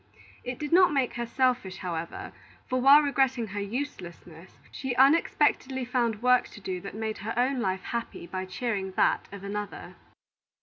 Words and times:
It 0.43 0.57
did 0.57 0.71
not 0.73 0.91
make 0.91 1.13
her 1.13 1.27
selfish, 1.27 1.77
however, 1.77 2.31
for 2.65 2.81
while 2.81 3.03
regretting 3.03 3.45
her 3.49 3.59
uselessness, 3.61 4.49
she 4.71 4.95
unexpectedly 4.95 5.85
found 5.85 6.23
work 6.23 6.47
to 6.47 6.59
do 6.59 6.81
that 6.81 6.95
made 6.95 7.19
her 7.19 7.35
own 7.37 7.59
life 7.59 7.83
happy 7.83 8.25
by 8.25 8.45
cheering 8.45 8.93
that 8.93 9.27
of 9.31 9.43
another. 9.43 9.93